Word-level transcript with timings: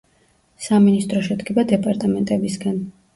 სამინისტრო 0.67 1.21
შედგება 1.27 1.65
დეპარტამენტებისგან. 1.73 2.81